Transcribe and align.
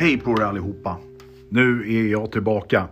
Hej 0.00 0.18
på 0.18 0.30
er 0.30 0.42
allihopa! 0.42 0.96
Nu 1.48 1.96
är 1.96 2.06
jag 2.08 2.32
tillbaka. 2.32 2.88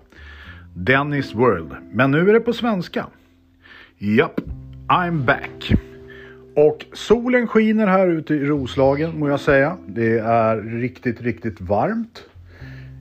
Dennis 0.74 1.34
World. 1.34 1.76
Men 1.92 2.10
nu 2.10 2.28
är 2.28 2.32
det 2.32 2.40
på 2.40 2.52
svenska. 2.52 3.06
Japp, 3.98 4.40
I'm 4.88 5.24
back. 5.24 5.72
Och 6.54 6.84
solen 6.92 7.46
skiner 7.46 7.86
här 7.86 8.08
ute 8.08 8.34
i 8.34 8.44
Roslagen 8.44 9.18
må 9.18 9.28
jag 9.28 9.40
säga. 9.40 9.76
Det 9.86 10.18
är 10.18 10.56
riktigt, 10.56 11.20
riktigt 11.20 11.60
varmt. 11.60 12.24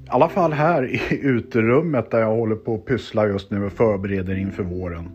I 0.05 0.07
alla 0.09 0.29
fall 0.29 0.53
här 0.53 0.89
i 0.89 1.19
uterummet 1.21 2.11
där 2.11 2.19
jag 2.19 2.35
håller 2.35 2.55
på 2.55 2.75
att 2.75 2.85
pyssla 2.85 3.27
just 3.27 3.51
nu 3.51 3.65
och 3.65 3.71
förbereder 3.71 4.37
inför 4.37 4.63
våren. 4.63 5.09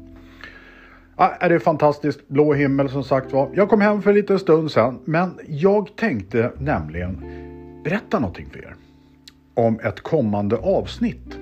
Ja, 1.16 1.36
är 1.40 1.48
det 1.48 1.60
fantastiskt. 1.60 2.28
Blå 2.28 2.52
himmel 2.54 2.88
som 2.88 3.04
sagt 3.04 3.32
var. 3.32 3.50
Jag 3.54 3.68
kom 3.68 3.80
hem 3.80 4.02
för 4.02 4.10
en 4.10 4.16
liten 4.16 4.38
stund 4.38 4.70
sedan, 4.70 4.98
men 5.04 5.30
jag 5.48 5.96
tänkte 5.96 6.52
nämligen 6.58 7.39
berätta 7.84 8.18
någonting 8.18 8.46
för 8.50 8.58
er 8.58 8.74
om 9.54 9.80
ett 9.80 10.00
kommande 10.00 10.56
avsnitt. 10.56 11.38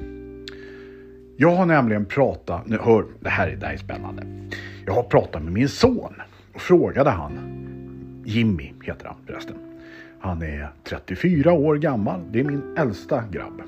Jag 1.37 1.57
har 1.57 1.67
nämligen 1.67 2.05
pratat, 2.05 2.67
nu 2.67 2.79
hör, 2.79 3.05
det 3.21 3.29
här, 3.29 3.57
det 3.61 3.67
här 3.67 3.75
är 3.75 3.79
spännande. 3.79 4.23
Jag 4.87 4.93
har 4.93 5.03
pratat 5.03 5.43
med 5.43 5.53
min 5.53 5.69
son 5.69 6.15
och 6.55 6.61
frågade 6.61 7.11
han, 7.11 7.33
Jimmy 8.25 8.73
heter 8.83 9.07
han 9.07 9.17
förresten. 9.27 9.57
Han 10.21 10.43
är 10.43 10.71
34 10.85 11.53
år 11.53 11.77
gammal, 11.77 12.21
det 12.33 12.41
är 12.41 12.45
min 12.45 12.77
äldsta 12.77 13.25
grabb. 13.31 13.63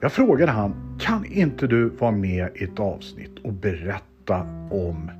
Jag 0.00 0.12
frågade 0.12 0.52
han, 0.52 0.98
kan 1.00 1.24
inte 1.24 1.66
du 1.66 1.88
vara 1.88 2.10
med 2.10 2.48
i 2.54 2.64
ett 2.64 2.80
avsnitt 2.80 3.38
och 3.44 3.52
berätta 3.52 4.40
om 4.70 5.10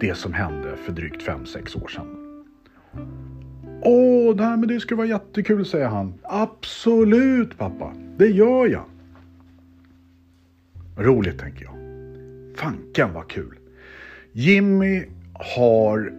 det 0.00 0.14
som 0.14 0.32
hände 0.32 0.76
för 0.76 0.92
drygt 0.92 1.22
5-6 1.22 1.84
år 1.84 1.88
sedan? 1.88 2.16
Åh, 3.88 4.36
nej, 4.36 4.56
men 4.56 4.68
det 4.68 4.80
skulle 4.80 4.96
vara 4.98 5.08
jättekul, 5.08 5.66
säger 5.66 5.88
han. 5.88 6.14
Absolut 6.22 7.58
pappa, 7.58 7.92
det 8.16 8.26
gör 8.26 8.66
jag. 8.66 8.84
Roligt 10.96 11.38
tänker 11.38 11.64
jag. 11.64 11.74
Fanken 12.56 13.12
vad 13.12 13.28
kul. 13.28 13.58
Jimmy 14.32 15.04
har 15.32 16.12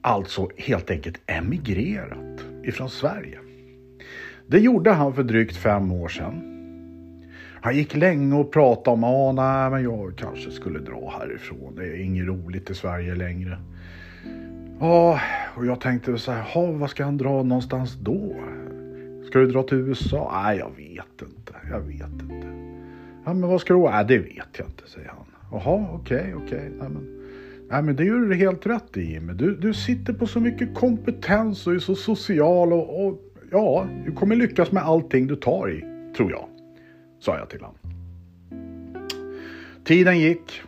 alltså 0.00 0.48
helt 0.56 0.90
enkelt 0.90 1.20
emigrerat 1.26 2.44
ifrån 2.64 2.90
Sverige. 2.90 3.38
Det 4.46 4.58
gjorde 4.58 4.90
han 4.90 5.14
för 5.14 5.22
drygt 5.22 5.56
fem 5.56 5.92
år 5.92 6.08
sedan. 6.08 6.52
Han 7.60 7.76
gick 7.76 7.94
länge 7.94 8.34
och 8.34 8.52
pratade 8.52 8.90
om 8.90 9.04
att 9.04 9.38
ah, 9.38 9.70
men 9.70 9.82
jag 9.82 10.16
kanske 10.16 10.50
skulle 10.50 10.78
dra 10.78 11.14
härifrån. 11.18 11.74
Det 11.76 11.86
är 11.86 12.00
inget 12.00 12.26
roligt 12.26 12.70
i 12.70 12.74
Sverige 12.74 13.14
längre. 13.14 13.58
Ja, 14.80 15.20
och 15.56 15.66
jag 15.66 15.80
tänkte 15.80 16.18
så 16.18 16.32
här, 16.32 16.72
vad 16.78 16.90
ska 16.90 17.04
han 17.04 17.16
dra 17.16 17.42
någonstans 17.42 17.98
då? 18.00 18.36
Ska 19.26 19.38
du 19.38 19.46
dra 19.46 19.62
till 19.62 19.78
USA? 19.78 20.42
Nej, 20.42 20.58
jag 20.58 20.70
vet 20.76 21.22
inte. 21.22 21.52
Jag 21.70 21.80
vet 21.80 22.22
inte. 22.22 22.46
Ja, 23.24 23.34
men 23.34 23.48
vad 23.48 23.60
ska 23.60 23.74
du? 23.74 23.80
Nej, 23.80 24.04
det 24.08 24.18
vet 24.18 24.58
jag 24.58 24.68
inte, 24.68 24.88
säger 24.90 25.08
han. 25.08 25.26
Jaha, 25.50 25.88
okej, 25.92 26.18
okay, 26.18 26.34
okej. 26.34 26.46
Okay. 26.46 26.70
Nej, 26.78 26.88
men, 26.88 27.22
nej, 27.70 27.82
men 27.82 27.96
det 27.96 28.04
gör 28.04 28.18
du 28.18 28.34
helt 28.34 28.66
rätt 28.66 28.96
i, 28.96 29.12
Jimmy. 29.12 29.32
Du, 29.32 29.56
du 29.56 29.74
sitter 29.74 30.12
på 30.12 30.26
så 30.26 30.40
mycket 30.40 30.74
kompetens 30.74 31.66
och 31.66 31.74
är 31.74 31.78
så 31.78 31.94
social 31.94 32.72
och, 32.72 33.06
och 33.06 33.20
ja, 33.50 33.86
du 34.04 34.12
kommer 34.12 34.36
lyckas 34.36 34.72
med 34.72 34.82
allting 34.82 35.26
du 35.26 35.36
tar 35.36 35.70
i, 35.70 35.84
tror 36.16 36.30
jag. 36.30 36.48
Sa 37.20 37.38
jag 37.38 37.50
till 37.50 37.60
honom. 37.60 37.78
Tiden 39.84 40.18
gick 40.18 40.62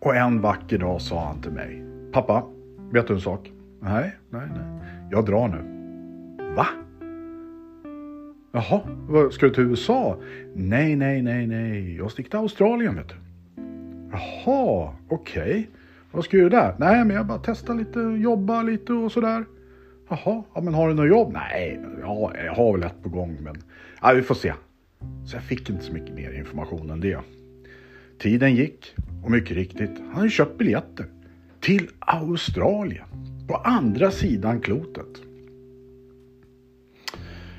och 0.00 0.16
en 0.16 0.40
vacker 0.40 0.78
dag 0.78 1.00
sa 1.00 1.24
han 1.24 1.42
till 1.42 1.52
mig. 1.52 1.84
Pappa, 2.12 2.44
vet 2.92 3.08
du 3.08 3.14
en 3.14 3.20
sak? 3.20 3.50
Nej, 3.84 4.16
nej, 4.30 4.48
nej. 4.54 4.80
Jag 5.10 5.26
drar 5.26 5.48
nu. 5.48 5.74
Va? 6.54 6.66
Jaha, 8.52 8.80
ska 9.30 9.46
du 9.46 9.54
till 9.54 9.64
USA? 9.64 10.18
Nej, 10.54 10.96
nej, 10.96 11.22
nej, 11.22 11.46
nej. 11.46 11.96
Jag 11.96 12.10
sticker 12.10 12.30
till 12.30 12.38
Australien 12.38 12.94
vet 12.94 13.08
du. 13.08 13.14
Jaha, 14.12 14.94
okej. 15.08 15.42
Okay. 15.42 15.66
Vad 16.12 16.24
ska 16.24 16.36
du 16.36 16.42
göra 16.42 16.50
där? 16.50 16.74
Nej, 16.78 17.04
men 17.04 17.16
jag 17.16 17.26
bara 17.26 17.40
testar 17.44 17.74
lite, 17.74 18.00
jobba 18.00 18.62
lite 18.62 18.92
och 18.92 19.12
sådär. 19.12 19.44
Jaha, 20.08 20.42
ja, 20.54 20.60
men 20.60 20.74
har 20.74 20.88
du 20.88 20.94
något 20.94 21.08
jobb? 21.08 21.32
Nej, 21.32 21.80
ja, 22.00 22.32
jag 22.44 22.54
har 22.54 22.72
väl 22.72 22.82
ett 22.82 23.02
på 23.02 23.08
gång, 23.08 23.38
men 23.40 23.56
ja, 24.02 24.12
vi 24.12 24.22
får 24.22 24.34
se. 24.34 24.54
Så 25.26 25.36
jag 25.36 25.42
fick 25.42 25.70
inte 25.70 25.84
så 25.84 25.92
mycket 25.92 26.14
mer 26.14 26.32
information 26.32 26.90
än 26.90 27.00
det. 27.00 27.18
Tiden 28.18 28.54
gick 28.54 28.94
och 29.24 29.30
mycket 29.30 29.56
riktigt, 29.56 29.98
han 29.98 30.14
har 30.14 30.24
ju 30.24 30.30
köpt 30.30 30.58
biljetter 30.58 31.06
till 31.60 31.88
Australien 31.98 33.06
på 33.46 33.56
andra 33.56 34.10
sidan 34.10 34.60
klotet. 34.60 35.22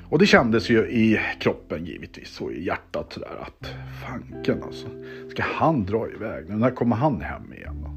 Och 0.08 0.18
det 0.18 0.26
kändes 0.26 0.70
ju 0.70 0.78
i 0.78 1.20
kroppen 1.40 1.84
givetvis 1.84 2.40
och 2.40 2.52
i 2.52 2.64
hjärtat 2.64 3.12
sådär 3.12 3.36
att 3.40 3.74
fanken 4.06 4.62
alltså. 4.62 4.86
Ska 5.30 5.42
han 5.42 5.84
dra 5.84 6.08
iväg 6.10 6.48
nu? 6.48 6.56
När 6.56 6.70
kommer 6.70 6.96
han 6.96 7.20
hem 7.20 7.52
igen 7.52 7.76
då? 7.84 7.90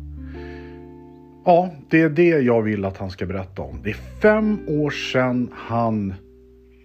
Ja, 1.45 1.69
det 1.89 2.01
är 2.01 2.09
det 2.09 2.29
jag 2.29 2.61
vill 2.61 2.85
att 2.85 2.97
han 2.97 3.09
ska 3.09 3.25
berätta 3.25 3.61
om. 3.61 3.81
Det 3.83 3.89
är 3.89 4.19
fem 4.21 4.59
år 4.67 4.89
sedan 4.89 5.49
han 5.53 6.13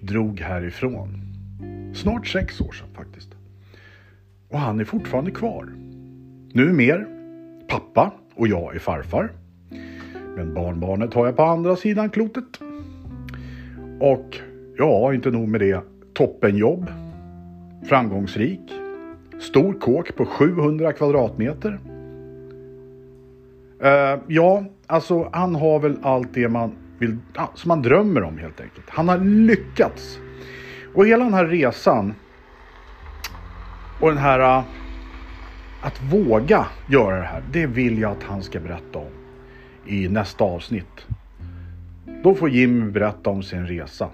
drog 0.03 0.41
härifrån. 0.41 1.21
Snart 1.94 2.26
sex 2.26 2.60
år 2.60 2.72
sedan 2.72 2.88
faktiskt. 2.94 3.28
Och 4.48 4.59
han 4.59 4.81
är 4.81 4.84
fortfarande 4.84 5.31
kvar. 5.31 5.72
Nu 6.53 6.72
mer 6.72 7.06
pappa 7.69 8.12
och 8.34 8.48
jag 8.48 8.75
är 8.75 8.78
farfar. 8.78 9.32
Men 10.37 10.55
barnbarnet 10.55 11.15
har 11.15 11.27
jag 11.27 11.37
på 11.37 11.43
andra 11.43 11.77
sidan 11.77 12.11
klotet. 12.11 12.61
Och 14.00 14.39
ja, 14.77 15.15
inte 15.15 15.31
nog 15.31 15.49
med 15.49 15.61
det. 15.61 15.81
Toppenjobb. 16.15 16.91
Framgångsrik. 17.89 18.61
Stor 19.41 19.72
kåk 19.72 20.17
på 20.17 20.27
700 20.27 20.93
kvadratmeter. 20.93 21.78
Uh, 23.84 24.22
ja, 24.27 24.65
alltså 24.87 25.28
han 25.33 25.55
har 25.55 25.78
väl 25.78 25.97
allt 26.03 26.34
det 26.34 26.49
man 26.49 26.72
vill, 26.99 27.16
som 27.55 27.69
man 27.69 27.83
drömmer 27.83 28.22
om 28.22 28.39
helt 28.39 28.61
enkelt. 28.61 28.91
Han 28.91 29.09
har 29.09 29.19
lyckats. 29.19 30.19
Och 30.95 31.06
hela 31.06 31.25
den 31.25 31.34
här 31.34 31.47
resan 31.47 32.15
och 34.01 34.09
den 34.09 34.19
här 34.19 34.59
uh, 34.59 34.65
att 35.83 36.03
våga 36.12 36.66
göra 36.89 37.16
det 37.16 37.25
här, 37.25 37.43
det 37.53 37.66
vill 37.66 37.99
jag 37.99 38.12
att 38.12 38.22
han 38.22 38.43
ska 38.43 38.61
berätta 38.61 38.99
om 38.99 39.23
i 39.87 40.09
nästa 40.09 40.45
avsnitt. 40.45 41.06
Då 42.22 42.34
får 42.34 42.49
Jim 42.49 42.93
berätta 42.93 43.31
om 43.31 43.43
sin 43.43 43.67
resa. 43.67 44.09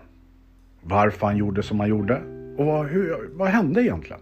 Varför 0.83 1.27
han 1.27 1.37
gjorde 1.37 1.63
som 1.63 1.81
han 1.81 1.89
gjorde 1.89 2.23
och 2.57 2.67
vad, 2.67 2.87
hur, 2.87 3.31
vad 3.33 3.49
hände 3.49 3.83
egentligen? 3.83 4.21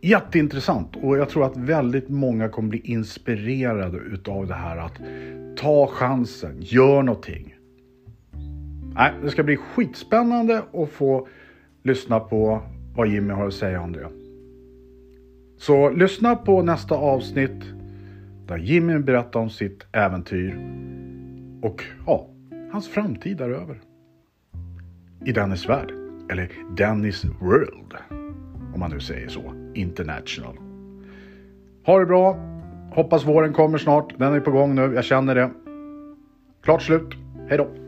Jätteintressant 0.00 0.96
och 0.96 1.18
jag 1.18 1.28
tror 1.28 1.46
att 1.46 1.56
väldigt 1.56 2.08
många 2.08 2.48
kommer 2.48 2.68
bli 2.68 2.80
inspirerade 2.84 3.98
utav 3.98 4.46
det 4.46 4.54
här 4.54 4.76
att 4.76 5.00
ta 5.56 5.86
chansen, 5.86 6.56
gör 6.60 7.02
någonting. 7.02 7.54
Nej, 8.94 9.12
det 9.22 9.30
ska 9.30 9.42
bli 9.42 9.56
skitspännande 9.56 10.62
att 10.72 10.90
få 10.90 11.28
lyssna 11.82 12.20
på 12.20 12.62
vad 12.96 13.08
Jimmy 13.08 13.34
har 13.34 13.46
att 13.46 13.54
säga 13.54 13.80
om 13.80 13.92
det. 13.92 14.08
Så 15.58 15.90
lyssna 15.90 16.36
på 16.36 16.62
nästa 16.62 16.94
avsnitt 16.94 17.64
där 18.46 18.58
Jimmy 18.58 18.98
berättar 18.98 19.40
om 19.40 19.50
sitt 19.50 19.86
äventyr 19.92 20.58
och 21.62 21.84
ja, 22.06 22.28
hans 22.72 22.88
framtid 22.88 23.36
däröver. 23.36 23.80
I 25.24 25.32
Dennis 25.32 25.68
värld, 25.68 25.92
eller 26.30 26.50
Dennis 26.76 27.24
World, 27.24 27.94
om 28.74 28.80
man 28.80 28.90
nu 28.90 29.00
säger 29.00 29.28
så, 29.28 29.54
international. 29.74 30.56
Ha 31.86 31.98
det 31.98 32.06
bra, 32.06 32.36
hoppas 32.92 33.26
våren 33.26 33.52
kommer 33.52 33.78
snart, 33.78 34.18
den 34.18 34.34
är 34.34 34.40
på 34.40 34.50
gång 34.50 34.74
nu, 34.74 34.92
jag 34.94 35.04
känner 35.04 35.34
det. 35.34 35.50
Klart 36.62 36.82
slut, 36.82 37.14
hej 37.48 37.58
då! 37.58 37.81